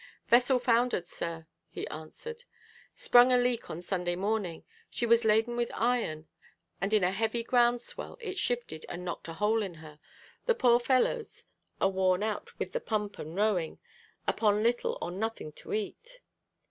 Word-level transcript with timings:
"Vessel 0.29 0.57
foundered, 0.57 1.05
sir," 1.05 1.45
he 1.69 1.87
answered. 1.89 2.45
"Sprung 2.95 3.31
a 3.31 3.37
leak 3.37 3.69
on 3.69 3.83
Sunday 3.83 4.15
morning. 4.15 4.63
She 4.89 5.05
was 5.05 5.23
laden 5.23 5.55
with 5.55 5.69
iron, 5.75 6.27
and 6.81 6.91
in 6.91 7.03
a 7.03 7.11
heavy 7.11 7.43
ground 7.43 7.81
swell 7.81 8.17
it 8.19 8.35
shifted 8.39 8.83
and 8.89 9.05
knocked 9.05 9.27
a 9.27 9.33
hole 9.33 9.61
in 9.61 9.75
her. 9.75 9.99
The 10.47 10.55
poor 10.55 10.79
fellows 10.79 11.45
are 11.79 11.89
worn 11.89 12.23
out 12.23 12.57
with 12.57 12.71
the 12.71 12.81
pump 12.81 13.19
and 13.19 13.35
rowing, 13.35 13.77
upon 14.25 14.63
little 14.63 14.97
or 15.03 15.11
nothing 15.11 15.51
to 15.51 15.71
eat." 15.71 16.21